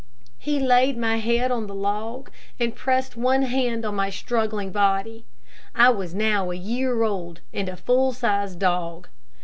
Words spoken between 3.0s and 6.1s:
one hand on my struggling body. I